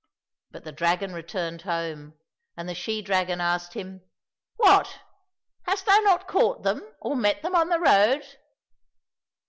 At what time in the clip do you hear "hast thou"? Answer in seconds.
5.67-5.99